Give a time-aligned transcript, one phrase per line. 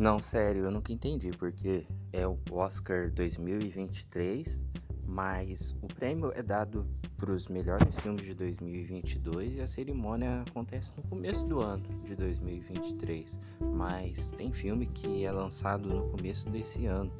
[0.00, 4.66] Não, sério, eu nunca entendi porque é o Oscar 2023,
[5.06, 6.86] mas o prêmio é dado
[7.18, 12.16] para os melhores filmes de 2022 e a cerimônia acontece no começo do ano de
[12.16, 13.38] 2023.
[13.74, 17.12] Mas tem filme que é lançado no começo desse ano,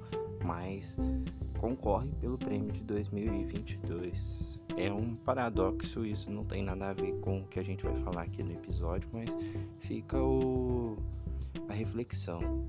[0.42, 0.96] mas
[1.58, 4.58] concorre pelo prêmio de 2022.
[4.78, 7.94] É um paradoxo, isso não tem nada a ver com o que a gente vai
[7.96, 9.36] falar aqui no episódio, mas
[9.80, 10.96] fica o
[11.80, 12.66] reflexão.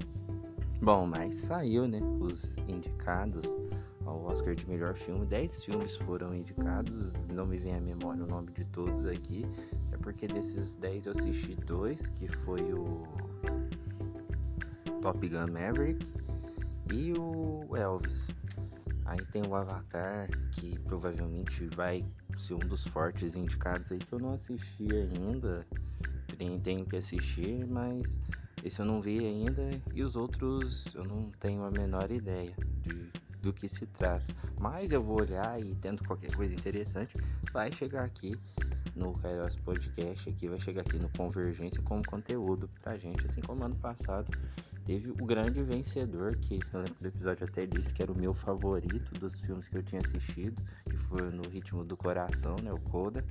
[0.82, 2.00] Bom, mas saiu, né?
[2.20, 3.56] Os indicados
[4.06, 5.26] ao Oscar de melhor filme.
[5.26, 9.46] Dez filmes foram indicados, não me vem à memória o nome de todos aqui.
[9.92, 13.04] É porque desses dez eu assisti dois, que foi o
[15.02, 16.06] Top Gun Maverick
[16.92, 18.30] e o Elvis.
[19.06, 22.06] Aí tem o Avatar, que provavelmente vai
[22.38, 25.68] ser um dos fortes indicados aí que eu não assisti ainda.
[26.64, 28.20] Tenho que assistir, mas
[28.64, 33.12] esse eu não vi ainda e os outros eu não tenho a menor ideia de,
[33.42, 34.26] do que se trata.
[34.60, 37.18] Mas eu vou olhar e tendo qualquer coisa interessante,
[37.52, 38.38] vai chegar aqui
[38.96, 43.64] no Kairos Podcast, aqui vai chegar aqui no Convergência como conteúdo pra gente, assim como
[43.64, 44.30] ano passado
[44.86, 48.34] teve o grande vencedor, que eu lembro do episódio até disse que era o meu
[48.34, 52.80] favorito dos filmes que eu tinha assistido, que foi no Ritmo do Coração, né, o
[52.80, 53.24] Coda.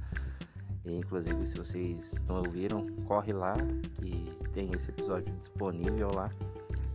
[0.84, 3.54] E, inclusive, se vocês não ouviram, corre lá
[3.94, 6.30] que tem esse episódio disponível lá.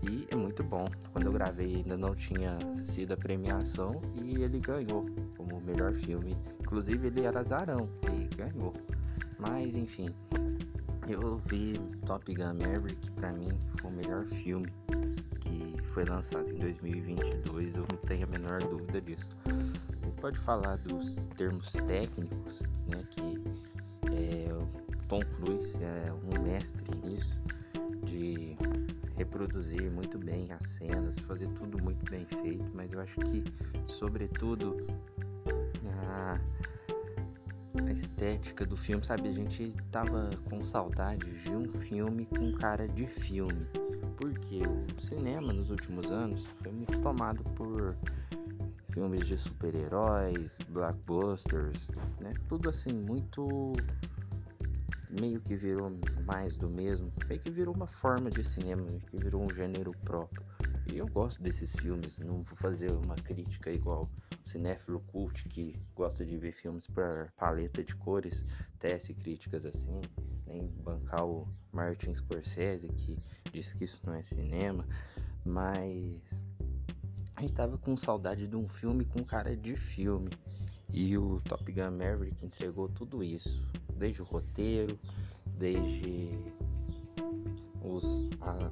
[0.03, 0.85] E é muito bom.
[1.11, 5.05] Quando eu gravei ainda não tinha sido a premiação e ele ganhou
[5.37, 6.35] como melhor filme.
[6.59, 8.73] Inclusive ele era azarão e ganhou.
[9.39, 10.09] Mas enfim,
[11.07, 11.73] eu vi
[12.05, 14.67] Top Gun Maverick, pra mim foi o melhor filme
[15.39, 19.27] que foi lançado em 2022, eu não tenho a menor dúvida disso.
[19.45, 23.34] A gente pode falar dos termos técnicos, né, que
[25.07, 27.37] Tom Cruise é um mestre nisso,
[28.03, 28.57] de
[29.15, 33.43] reproduzir muito bem as cenas, fazer tudo muito bem feito, mas eu acho que,
[33.85, 34.85] sobretudo,
[36.07, 36.39] a,
[37.81, 39.29] a estética do filme, sabe?
[39.29, 43.67] A gente tava com saudade de um filme com cara de filme,
[44.17, 47.95] porque o cinema nos últimos anos foi muito tomado por
[48.91, 51.87] filmes de super-heróis, blockbusters,
[52.19, 52.33] né?
[52.47, 53.73] Tudo assim, muito
[55.19, 55.91] meio que virou
[56.25, 59.91] mais do mesmo, meio que virou uma forma de cinema, meio que virou um gênero
[60.03, 60.43] próprio.
[60.91, 64.09] E eu gosto desses filmes, não vou fazer uma crítica igual
[64.45, 68.45] o cinéfilo cult que gosta de ver filmes por paleta de cores,
[68.79, 70.01] tece críticas assim,
[70.45, 73.17] nem bancar o Martin Scorsese que
[73.51, 74.85] diz que isso não é cinema,
[75.43, 76.21] mas
[77.35, 80.29] a gente tava com saudade de um filme com cara de filme.
[80.95, 83.61] E o Top Gun Maverick entregou tudo isso
[83.97, 84.97] desde o roteiro,
[85.57, 86.39] desde
[87.83, 88.05] os,
[88.39, 88.71] a,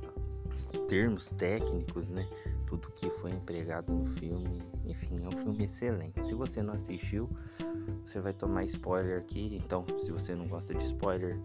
[0.49, 2.25] os termos técnicos, né?
[2.65, 4.61] Tudo que foi empregado no filme.
[4.85, 6.25] Enfim, é um filme excelente.
[6.25, 7.29] Se você não assistiu,
[8.05, 9.59] você vai tomar spoiler aqui.
[9.61, 11.37] Então, se você não gosta de spoiler,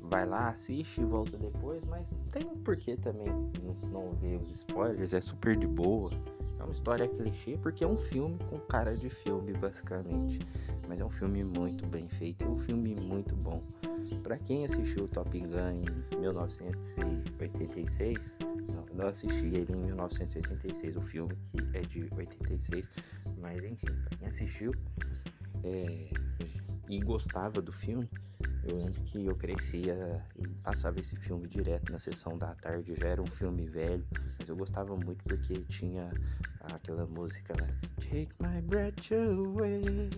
[0.00, 1.80] vai lá, assiste e volta depois.
[1.84, 3.28] Mas tem um porquê também
[3.62, 5.12] não, não ver os spoilers.
[5.12, 6.10] É super de boa.
[6.58, 10.40] É uma história clichê porque é um filme com cara de filme, basicamente.
[10.88, 13.62] Mas é um filme muito bem feito, é um filme muito bom.
[14.22, 15.84] Para quem assistiu Top Gun em
[16.18, 18.36] 1986,
[18.72, 22.90] não, eu assisti ele em 1986, o filme que é de 86,
[23.38, 24.72] mas enfim, para quem assistiu
[25.62, 26.10] é,
[26.88, 28.08] e gostava do filme,
[28.64, 32.94] eu lembro que eu crescia e passava esse filme direto na sessão da tarde.
[32.94, 34.04] Já era um filme velho,
[34.48, 36.10] eu gostava muito porque tinha
[36.60, 37.68] aquela música, né?
[37.96, 40.10] Take my breath away.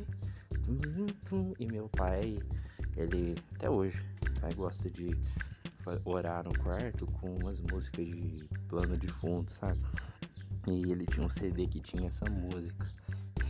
[1.58, 2.38] E meu pai,
[2.96, 4.02] ele até hoje,
[4.40, 5.16] pai gosta de
[6.04, 9.80] orar no quarto com umas músicas de plano de fundo, sabe?
[10.68, 12.88] E ele tinha um CD que tinha essa música.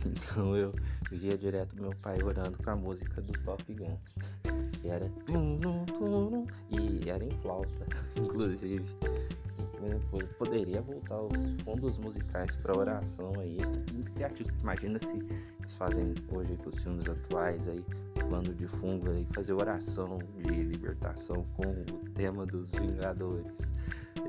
[0.03, 0.73] Então eu
[1.11, 3.95] via direto meu pai orando com a música do Top Gun.
[4.83, 5.05] E era
[6.71, 7.85] e era em flauta,
[8.17, 8.83] inclusive.
[10.37, 14.49] Poderia voltar os fundos musicais para oração aí, isso é muito criativo.
[14.61, 17.83] Imagina se eles fazem hoje com os filmes atuais aí,
[18.15, 23.53] plano de fundo aí, fazer oração de libertação com o tema dos Vingadores.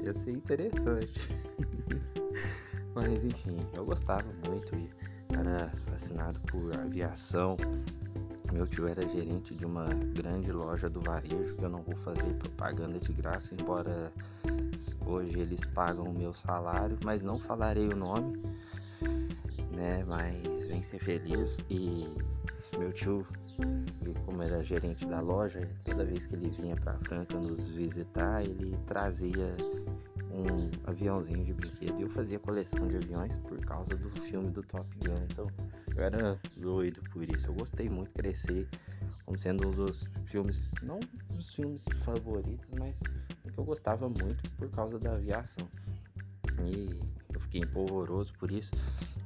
[0.02, 1.28] Ia ser interessante.
[2.94, 4.90] Mas enfim, eu gostava muito e
[5.34, 7.56] era fascinado por aviação.
[8.52, 12.34] Meu tio era gerente de uma grande loja do varejo, que eu não vou fazer
[12.34, 14.12] propaganda de graça, embora
[15.06, 18.43] hoje eles pagam o meu salário, mas não falarei o nome,
[19.72, 20.04] né?
[20.06, 22.06] Mas vem ser feliz e
[22.78, 23.26] meu tio,
[24.26, 28.76] como era gerente da loja, toda vez que ele vinha para Franca nos visitar, ele
[28.87, 29.56] trazia
[30.32, 34.87] um aviãozinho de brinquedo eu fazia coleção de aviões por causa do filme do Top
[35.04, 35.26] Gun.
[35.31, 35.46] Então
[35.97, 37.47] eu era doido por isso.
[37.47, 38.69] Eu gostei muito, crescer
[39.25, 41.00] como sendo um dos filmes, não
[41.31, 45.69] dos filmes favoritos, mas que eu gostava muito por causa da aviação.
[46.67, 47.00] E
[47.33, 48.71] eu fiquei empolvoroso por isso,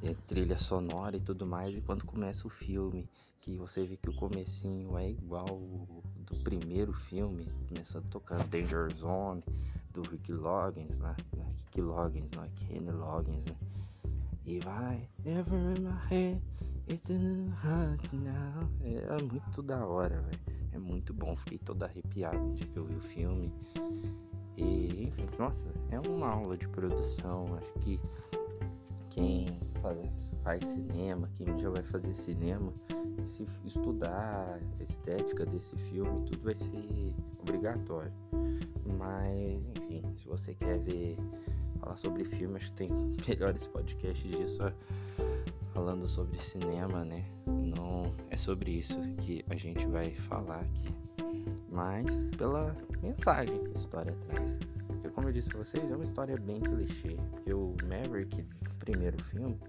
[0.02, 1.74] é, trilha sonora e tudo mais.
[1.74, 3.08] E quando começa o filme,
[3.40, 9.42] que você vê que o comecinho é igual do primeiro filme, começa tocando Danger Zone
[9.92, 11.14] do Rick Loggins, né?
[11.56, 13.56] Rick Loggins, não é Kenny Loggins, né?
[14.46, 16.40] E vai, ever in my head,
[16.88, 18.68] it's in heart now.
[18.84, 20.40] É, é muito da hora, velho.
[20.72, 23.52] É muito bom, fiquei todo arrepiado de que eu vi o filme.
[24.56, 27.56] E, enfim, nossa, é uma aula de produção.
[27.56, 28.00] Acho que
[29.10, 29.98] quem faz,
[30.44, 32.72] faz cinema, quem dia vai fazer cinema,
[33.26, 38.12] se estudar a estética desse filme, tudo vai ser obrigatório.
[38.96, 41.16] Mas, enfim, se você quer ver,
[41.86, 42.90] falar sobre filme, acho que tem
[43.28, 44.58] melhores podcasts disso
[45.72, 47.24] falando sobre cinema, né?
[47.46, 50.88] Não é sobre isso que a gente vai falar aqui,
[51.70, 54.58] mas pela mensagem que a história traz.
[54.86, 57.16] Porque, como eu disse pra vocês, é uma história bem clichê.
[57.30, 59.60] Porque o Maverick, no primeiro filme,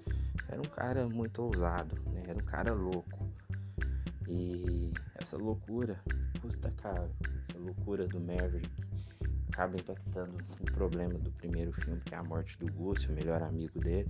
[0.47, 2.23] era um cara muito ousado, né?
[2.25, 3.29] Era um cara louco.
[4.29, 5.99] E essa loucura
[6.41, 7.11] custa caro.
[7.49, 8.86] Essa loucura do Maverick
[9.57, 13.41] acaba impactando o problema do primeiro filme, que é a morte do Gus, o melhor
[13.41, 14.07] amigo dele.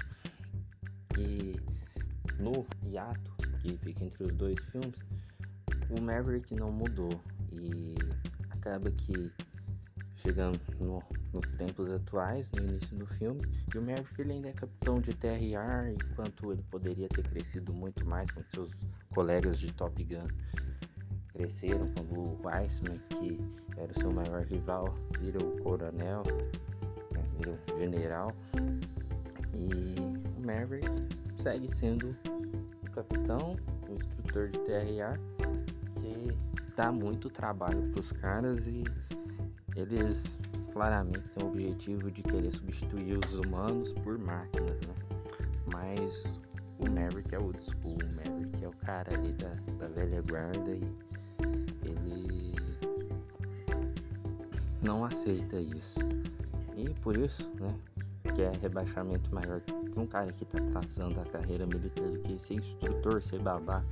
[1.17, 1.55] E
[2.37, 4.99] no hiato que fica entre os dois filmes,
[5.89, 7.21] o Maverick não mudou.
[7.53, 7.95] E
[8.49, 9.31] acaba que
[10.17, 11.01] chegando no,
[11.31, 13.39] nos tempos atuais, no início do filme,
[13.73, 18.05] e o Maverick ele ainda é capitão de TRR, enquanto ele poderia ter crescido muito
[18.05, 18.69] mais com seus
[19.11, 20.27] colegas de Top Gun
[21.37, 23.39] cresceram, quando o Weissman, que
[23.77, 26.23] era o seu maior rival, vira o coronel,
[27.11, 28.33] né, vira o general,
[29.53, 29.95] e
[30.35, 30.89] o Maverick
[31.37, 32.15] segue sendo
[32.83, 33.55] o capitão,
[33.87, 35.19] o instrutor de TRA,
[35.93, 36.35] que
[36.75, 38.83] dá muito trabalho para os caras e
[39.75, 40.37] eles
[40.73, 44.95] claramente têm o objetivo de querer substituir os humanos por máquinas, né?
[45.71, 46.23] Mas
[46.79, 49.49] o Maverick é old school, o Maverick é o cara ali da,
[49.79, 51.06] da velha guarda e
[51.89, 52.55] ele
[54.81, 55.99] não aceita isso.
[56.75, 57.73] E por isso, né,
[58.35, 62.37] que é rebaixamento maior que um cara que tá traçando a carreira militar do que
[62.37, 63.83] ser instrutor, ser babá,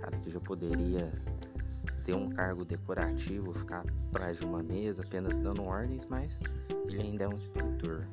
[0.00, 1.10] cara que já poderia
[2.04, 6.38] ter um cargo decorativo, ficar atrás de uma mesa apenas dando ordens, mas
[6.86, 8.06] ele ainda é um instrutor.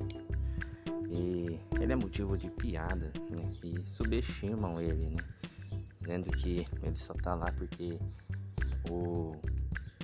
[1.08, 3.50] E ele é motivo de piada, né?
[3.62, 5.22] E subestimam ele, né?
[5.96, 7.98] Dizendo que ele só tá lá porque
[8.90, 9.32] o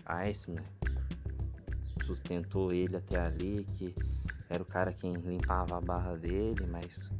[0.06, 0.64] Iceman
[2.04, 3.94] sustentou ele até ali, que
[4.48, 7.10] era o cara quem limpava a barra dele, mas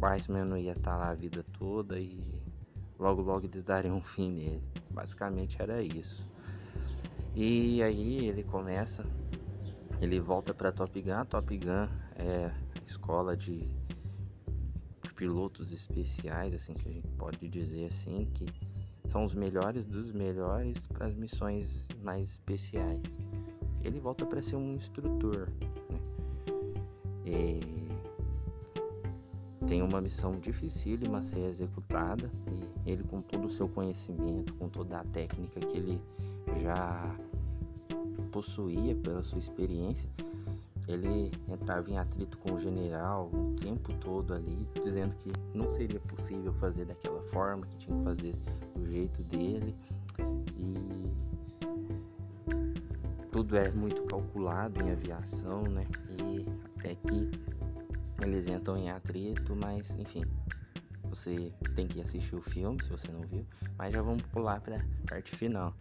[0.00, 2.18] o Iceman não ia estar lá a vida toda e
[2.98, 4.62] logo logo eles dariam um fim nele.
[4.90, 6.26] Basicamente era isso.
[7.34, 9.04] E aí ele começa,
[10.00, 11.24] ele volta para Top Gun.
[11.26, 12.52] Top Gun é
[12.86, 13.68] escola de,
[15.02, 18.46] de pilotos especiais, assim que a gente pode dizer assim, que
[19.12, 23.02] são os melhores dos melhores para as missões mais especiais.
[23.84, 25.50] Ele volta para ser um instrutor.
[25.90, 27.60] Né?
[29.68, 34.68] Tem uma missão dificílima a ser executada e ele com todo o seu conhecimento, com
[34.70, 36.02] toda a técnica que ele
[36.62, 37.14] já
[38.30, 40.08] possuía pela sua experiência,
[40.88, 46.00] ele entrava em atrito com o general o tempo todo ali, dizendo que não seria
[46.00, 48.34] possível fazer daquela forma, que tinha que fazer
[48.82, 49.74] do jeito dele
[50.58, 51.10] e
[53.30, 55.86] tudo é muito calculado em aviação, né?
[56.10, 56.44] E
[56.76, 57.30] até que
[58.22, 60.24] eles entram em atrito, mas enfim,
[61.04, 63.46] você tem que assistir o filme se você não viu,
[63.78, 65.74] mas já vamos pular para a parte final.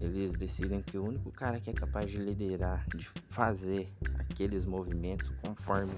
[0.00, 5.28] Eles decidem que o único cara que é capaz de liderar, de fazer aqueles movimentos
[5.42, 5.92] conforme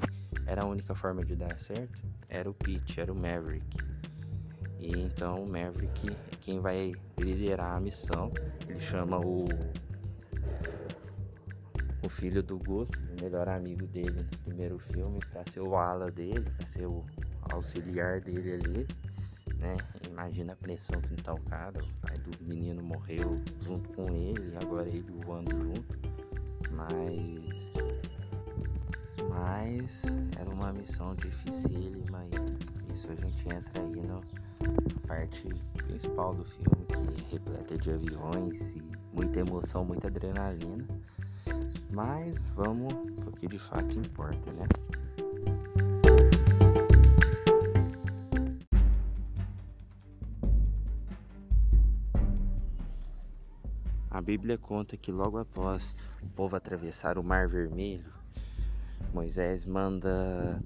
[0.46, 1.98] era a única forma de dar certo,
[2.28, 3.76] era o Pete, era o Maverick.
[4.80, 8.32] E então o Maverick é quem vai liderar a missão.
[8.68, 9.44] Ele chama o
[12.02, 16.10] o filho do Gus, o melhor amigo dele no primeiro filme, para ser o ala
[16.10, 17.04] dele, para ser o
[17.52, 18.86] auxiliar dele ali,
[19.56, 19.76] né?
[20.08, 24.56] Imagina a pressão que tá o cara, o pai do menino morreu junto com ele,
[24.62, 25.98] agora ele voando junto,
[26.72, 27.60] mas
[29.28, 30.02] mas
[30.38, 34.20] era uma missão dificílima e isso a gente entra aí na
[35.06, 40.86] parte principal do filme, que é repleta de aviões e muita emoção, muita adrenalina.
[41.90, 44.66] Mas vamos pro que de fato importa, né?
[54.10, 58.12] A Bíblia conta que logo após o povo atravessar o Mar Vermelho,
[59.12, 60.62] Moisés manda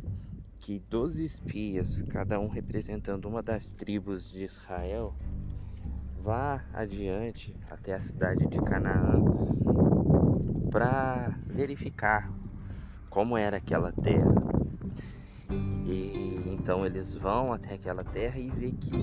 [0.64, 5.14] que 12 espias, cada um representando uma das tribos de Israel,
[6.22, 9.22] vá adiante até a cidade de Canaã
[10.70, 12.32] para verificar
[13.10, 14.53] como era aquela terra.
[16.64, 18.96] Então eles vão até aquela terra e vê que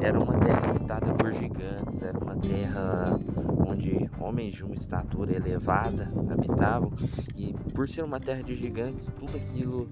[0.00, 3.18] era uma terra habitada por gigantes, era uma terra
[3.66, 6.92] onde homens de uma estatura elevada habitavam,
[7.36, 9.88] e por ser uma terra de gigantes, tudo aquilo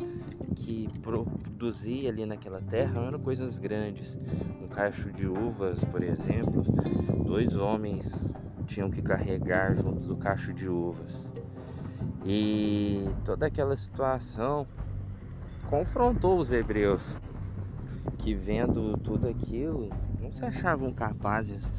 [0.54, 4.16] que produzia ali naquela terra eram coisas grandes.
[4.62, 6.62] Um cacho de uvas, por exemplo,
[7.24, 8.24] dois homens
[8.66, 11.28] tinham que carregar junto do cacho de uvas.
[12.24, 14.64] E toda aquela situação
[15.68, 17.14] confrontou os hebreus,
[18.16, 21.70] que vendo tudo aquilo, não se achavam capazes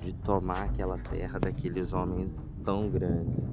[0.00, 3.50] de tomar aquela terra daqueles homens tão grandes.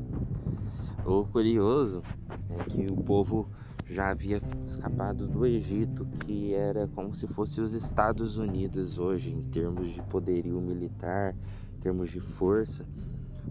[1.05, 2.03] O curioso
[2.49, 3.49] é que o povo
[3.85, 9.41] já havia escapado do Egito, que era como se fosse os Estados Unidos hoje, em
[9.49, 11.35] termos de poderio militar,
[11.75, 12.85] em termos de força.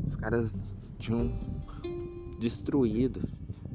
[0.04, 0.60] Os caras
[0.98, 1.32] tinham
[2.38, 3.28] destruído,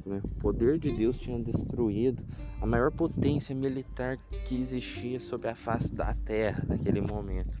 [0.04, 0.20] né?
[0.22, 2.22] o poder de Deus tinha destruído
[2.60, 7.56] a maior potência militar que existia sobre a face da terra naquele momento.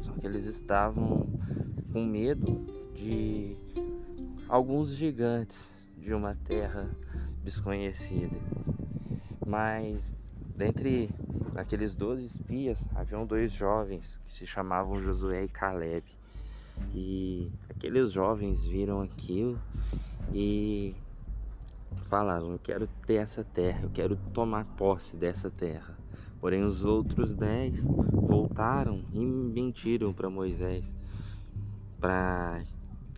[0.00, 1.28] Só que eles estavam
[1.92, 3.56] com medo de
[4.48, 6.88] alguns gigantes de uma terra
[7.42, 8.36] desconhecida.
[9.46, 10.16] Mas
[10.56, 11.10] dentre
[11.54, 16.04] aqueles doze espias haviam dois jovens que se chamavam Josué e Caleb.
[16.94, 19.58] E aqueles jovens viram aquilo
[20.32, 20.94] e
[22.08, 25.96] falaram: Eu quero ter essa terra, eu quero tomar posse dessa terra.
[26.40, 30.88] Porém, os outros dez voltaram e mentiram para Moisés
[32.00, 32.62] para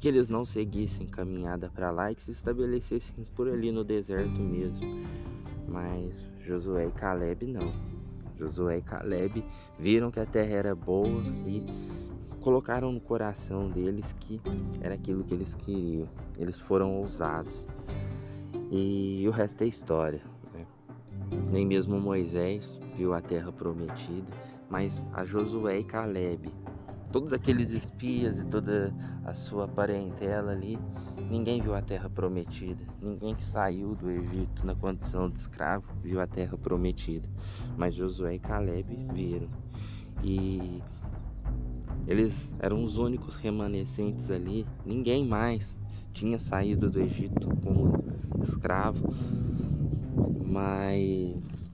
[0.01, 4.41] que eles não seguissem caminhada para lá e que se estabelecessem por ali no deserto
[4.41, 4.81] mesmo.
[5.69, 7.73] Mas Josué e Caleb não.
[8.39, 9.45] Josué e Caleb
[9.79, 11.63] viram que a terra era boa e
[12.41, 14.41] colocaram no coração deles que
[14.81, 16.09] era aquilo que eles queriam.
[16.39, 17.69] Eles foram ousados.
[18.73, 20.23] E o resto é história.
[20.55, 20.65] Né?
[21.51, 24.33] Nem mesmo Moisés viu a terra prometida,
[24.69, 26.55] mas a Josué e Caleb,
[27.11, 30.79] todos aqueles espias e toda a sua parentela ali,
[31.29, 32.85] ninguém viu a terra prometida.
[33.03, 37.29] Ninguém que saiu do Egito na condição de escravo viu a terra prometida.
[37.77, 39.49] Mas Josué e Caleb viram.
[40.23, 40.81] E
[42.07, 44.65] eles eram os únicos remanescentes ali.
[44.87, 45.77] Ninguém mais
[46.13, 48.01] tinha saído do Egito como
[48.43, 49.09] escravo,
[50.45, 51.73] mas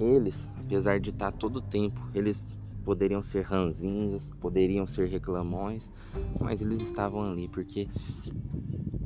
[0.00, 2.50] eles, apesar de estar todo o tempo, eles
[2.84, 5.90] poderiam ser ranzinhas, poderiam ser reclamões,
[6.40, 7.88] mas eles estavam ali porque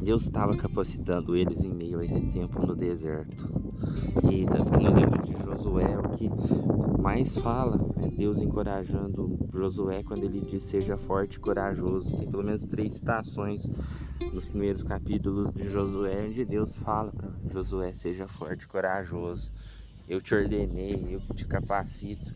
[0.00, 3.50] Deus estava capacitando eles em meio a esse tempo no deserto.
[4.30, 6.30] E tanto que no livro de Josué, o que
[7.00, 12.16] mais fala é Deus encorajando Josué quando ele diz seja forte e corajoso.
[12.16, 13.62] Tem pelo menos três citações
[14.32, 19.50] nos primeiros capítulos de Josué onde Deus fala para Josué seja forte e corajoso.
[20.08, 22.32] Eu te ordenei, eu te capacito.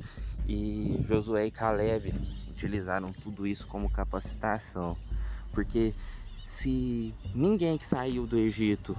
[0.53, 2.13] E Josué e Caleb
[2.51, 4.97] utilizaram tudo isso como capacitação.
[5.53, 5.95] Porque
[6.41, 8.97] se ninguém que saiu do Egito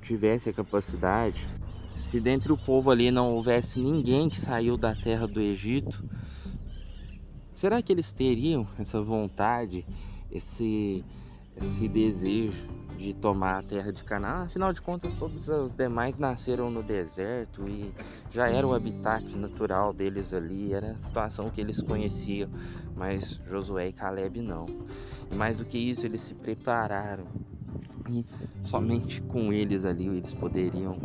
[0.00, 1.48] tivesse a capacidade,
[1.96, 6.08] se dentro do povo ali não houvesse ninguém que saiu da terra do Egito,
[7.52, 9.84] será que eles teriam essa vontade,
[10.30, 11.04] esse,
[11.56, 14.44] esse desejo de tomar a terra de Canaã?
[14.44, 17.92] Afinal de contas, todos os demais nasceram no deserto e
[18.30, 22.48] já era o habitat natural deles ali, era a situação que eles conheciam,
[22.96, 24.66] mas Josué e Caleb não.
[25.30, 27.26] E mais do que isso, eles se prepararam
[28.10, 28.24] e
[28.64, 30.98] somente com eles ali eles poderiam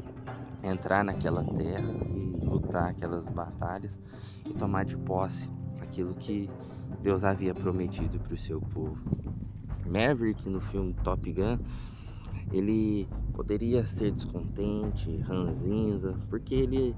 [0.63, 3.99] entrar naquela terra e lutar aquelas batalhas
[4.45, 5.49] e tomar de posse
[5.81, 6.49] aquilo que
[7.01, 8.97] Deus havia prometido para o seu povo.
[9.87, 11.57] Maverick no filme Top Gun,
[12.51, 16.95] ele poderia ser descontente, ranzinza, porque ele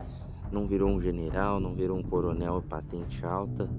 [0.51, 3.69] não virou um general, não virou um coronel patente alta,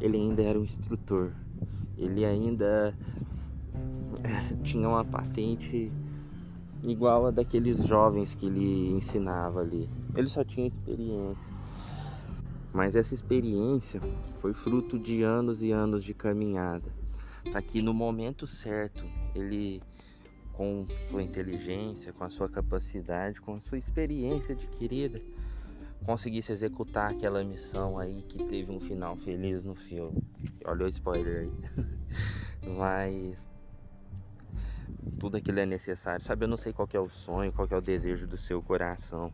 [0.00, 1.32] ele ainda era um instrutor.
[1.96, 2.94] Ele ainda
[4.64, 5.92] tinha uma patente
[6.82, 9.88] igual a daqueles jovens que ele ensinava ali.
[10.16, 11.52] Ele só tinha experiência.
[12.72, 14.00] Mas essa experiência
[14.40, 16.97] foi fruto de anos e anos de caminhada.
[17.44, 19.04] Para que no momento certo
[19.34, 19.82] ele
[20.52, 25.22] com sua inteligência, com a sua capacidade, com a sua experiência adquirida,
[26.04, 30.20] conseguisse executar aquela missão aí que teve um final feliz no filme.
[30.64, 31.86] Olha o spoiler aí.
[32.76, 33.48] Mas
[35.18, 36.24] tudo aquilo é necessário.
[36.24, 39.32] Sabe, eu não sei qual é o sonho, qual é o desejo do seu coração.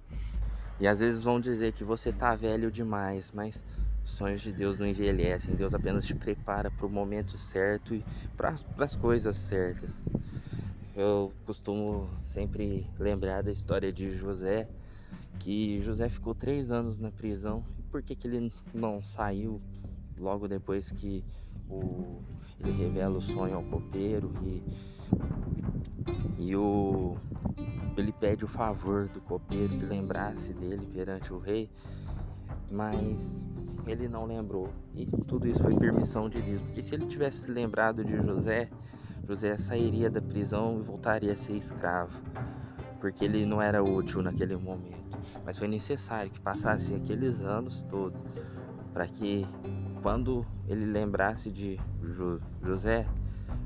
[0.80, 3.62] E às vezes vão dizer que você tá velho demais, mas
[4.04, 5.54] sonhos de Deus não envelhecem.
[5.54, 8.04] Deus apenas te prepara para o momento certo e
[8.37, 10.04] para as coisas certas.
[10.94, 14.68] Eu costumo sempre lembrar da história de José,
[15.40, 17.64] que José ficou três anos na prisão.
[17.78, 19.61] E por que, que ele não saiu
[20.16, 21.25] logo depois que
[21.68, 22.20] o,
[22.61, 24.62] ele revela o sonho ao copeiro e,
[26.38, 27.16] e o,
[27.96, 31.68] ele pede o favor do copeiro que lembrasse dele perante o rei,
[32.70, 33.42] mas
[33.86, 34.68] ele não lembrou.
[34.94, 38.68] E tudo isso foi permissão de Deus, porque se ele tivesse lembrado de José,
[39.26, 42.18] José sairia da prisão e voltaria a ser escravo,
[43.00, 45.18] porque ele não era útil naquele momento.
[45.44, 48.24] Mas foi necessário que passasse aqueles anos todos
[48.92, 49.46] para que
[50.02, 51.80] quando ele lembrasse de
[52.62, 53.06] José,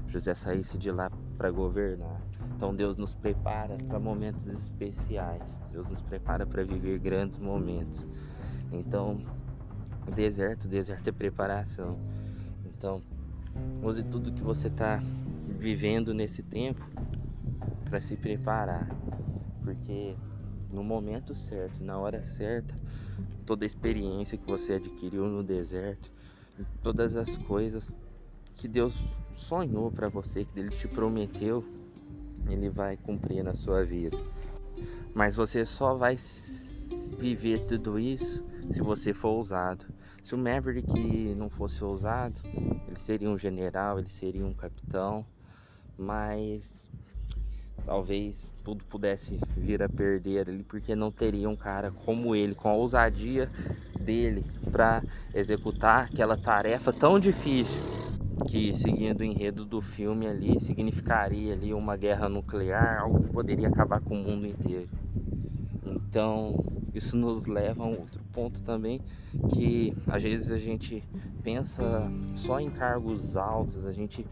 [0.06, 2.20] José saísse de lá para governar.
[2.56, 5.42] Então Deus nos prepara para momentos especiais.
[5.70, 8.06] Deus nos prepara para viver grandes momentos.
[8.72, 9.18] Então,
[10.06, 11.98] o deserto, o deserto é preparação.
[12.66, 13.02] Então,
[13.82, 15.02] use tudo que você está
[15.58, 16.84] vivendo nesse tempo
[17.84, 18.88] para se preparar,
[19.62, 20.14] porque
[20.70, 22.74] no momento certo, na hora certa,
[23.46, 26.10] toda a experiência que você adquiriu no deserto,
[26.82, 27.94] todas as coisas
[28.54, 29.02] que Deus
[29.34, 31.64] sonhou para você, que Ele te prometeu,
[32.48, 34.18] Ele vai cumprir na sua vida.
[35.14, 36.16] Mas você só vai
[37.18, 39.84] viver tudo isso se você for ousado.
[40.22, 42.40] Se o Maverick não fosse ousado,
[42.86, 45.24] ele seria um general, ele seria um capitão,
[45.96, 46.88] mas
[47.86, 52.68] talvez tudo pudesse vir a perder ali, porque não teria um cara como ele, com
[52.68, 53.50] a ousadia
[53.98, 55.02] dele, para
[55.32, 57.82] executar aquela tarefa tão difícil
[58.46, 63.68] que, seguindo o enredo do filme ali, significaria ali uma guerra nuclear, algo que poderia
[63.68, 64.88] acabar com o mundo inteiro.
[65.84, 66.54] Então,
[66.94, 69.00] isso nos leva a um outro ponto também,
[69.54, 71.02] que às vezes a gente
[71.42, 74.26] pensa só em cargos altos, a gente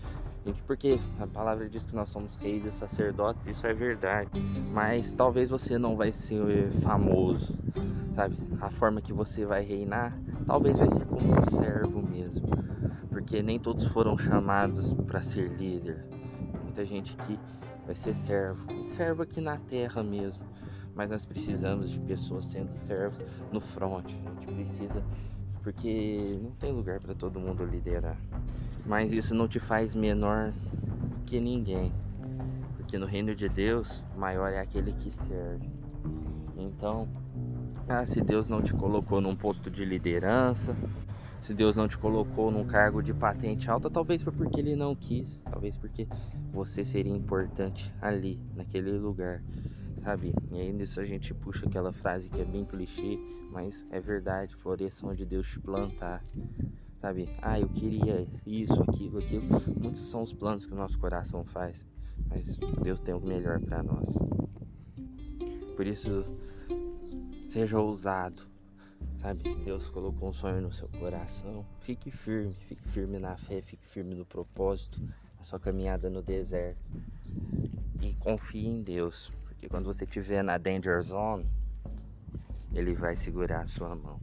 [0.66, 4.30] porque a palavra diz que nós somos reis e sacerdotes, isso é verdade.
[4.72, 7.56] Mas talvez você não vai ser famoso,
[8.12, 8.36] sabe?
[8.60, 10.16] A forma que você vai reinar,
[10.46, 12.46] talvez vai ser como um servo mesmo.
[13.08, 16.04] Porque nem todos foram chamados para ser líder.
[16.62, 17.38] Muita gente que
[17.84, 20.44] vai ser servo, servo aqui na terra mesmo.
[20.96, 24.06] Mas nós precisamos de pessoas sendo servo no front.
[24.06, 25.04] A gente precisa
[25.62, 28.16] porque não tem lugar para todo mundo liderar.
[28.86, 30.52] Mas isso não te faz menor
[31.26, 31.92] que ninguém,
[32.76, 35.68] porque no reino de Deus, maior é aquele que serve.
[36.56, 37.08] Então,
[37.88, 40.74] ah, se Deus não te colocou num posto de liderança,
[41.40, 44.94] se Deus não te colocou num cargo de patente alta, talvez foi porque Ele não
[44.94, 46.06] quis, talvez porque
[46.52, 49.42] você seria importante ali, naquele lugar,
[50.06, 50.32] sabe?
[50.52, 53.18] E aí nisso a gente puxa aquela frase que é bem clichê,
[53.50, 56.22] mas é verdade: floresça onde Deus te plantar
[57.00, 57.28] sabe?
[57.42, 59.46] Ah, eu queria isso, aquilo, aquilo.
[59.80, 61.84] Muitos são os planos que o nosso coração faz,
[62.28, 64.08] mas Deus tem o melhor para nós.
[65.76, 66.24] Por isso,
[67.48, 68.42] seja ousado,
[69.18, 69.48] sabe?
[69.52, 73.86] Se Deus colocou um sonho no seu coração, fique firme, fique firme na fé, fique
[73.86, 75.00] firme no propósito,
[75.38, 76.80] na sua caminhada no deserto.
[78.00, 79.32] E confie em Deus,
[79.66, 81.44] porque quando você estiver na danger zone,
[82.72, 84.20] Ele vai segurar a sua mão.